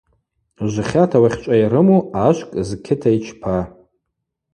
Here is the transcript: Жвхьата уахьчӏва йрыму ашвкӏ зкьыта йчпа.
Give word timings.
Жвхьата 0.71 1.17
уахьчӏва 1.21 1.55
йрыму 1.61 1.99
ашвкӏ 2.27 2.55
зкьыта 2.67 3.09
йчпа. 3.17 3.57